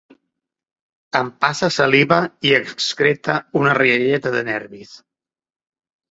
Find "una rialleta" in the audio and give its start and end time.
3.61-4.33